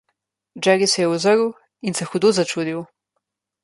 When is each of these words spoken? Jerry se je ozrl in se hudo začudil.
Jerry 0.65 0.87
se 0.87 1.01
je 1.03 1.07
ozrl 1.11 1.53
in 1.87 1.93
se 1.97 2.03
hudo 2.09 2.29
začudil. 2.31 2.85